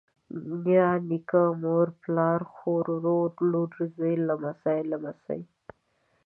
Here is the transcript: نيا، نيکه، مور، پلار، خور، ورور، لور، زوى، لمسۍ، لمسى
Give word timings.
نيا، 0.63 0.89
نيکه، 1.09 1.43
مور، 1.61 1.87
پلار، 2.01 2.39
خور، 2.55 2.85
ورور، 2.95 3.31
لور، 3.51 3.69
زوى، 3.93 4.13
لمسۍ، 4.27 4.79
لمسى 4.89 5.39